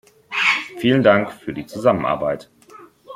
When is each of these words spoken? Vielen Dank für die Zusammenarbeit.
Vielen 0.79 1.03
Dank 1.03 1.31
für 1.31 1.53
die 1.53 1.67
Zusammenarbeit. 1.67 2.49